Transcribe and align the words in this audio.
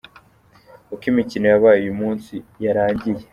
Uko 0.93 1.03
imikino 1.11 1.45
yabaye 1.49 1.77
uyu 1.81 1.95
munsi 2.01 2.33
yarangiye:. 2.63 3.23